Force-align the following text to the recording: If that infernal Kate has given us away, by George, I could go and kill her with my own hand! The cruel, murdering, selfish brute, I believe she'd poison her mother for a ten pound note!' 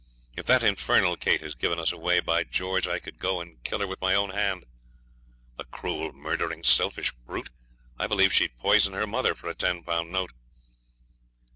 If 0.35 0.47
that 0.47 0.63
infernal 0.63 1.15
Kate 1.15 1.41
has 1.41 1.53
given 1.53 1.77
us 1.77 1.91
away, 1.91 2.21
by 2.21 2.43
George, 2.43 2.87
I 2.87 2.97
could 2.97 3.19
go 3.19 3.39
and 3.39 3.63
kill 3.63 3.77
her 3.81 3.85
with 3.85 4.01
my 4.01 4.15
own 4.15 4.31
hand! 4.31 4.65
The 5.57 5.65
cruel, 5.65 6.11
murdering, 6.11 6.63
selfish 6.63 7.11
brute, 7.27 7.51
I 7.99 8.07
believe 8.07 8.33
she'd 8.33 8.57
poison 8.57 8.93
her 8.95 9.05
mother 9.05 9.35
for 9.35 9.47
a 9.47 9.53
ten 9.53 9.83
pound 9.83 10.11
note!' 10.11 10.31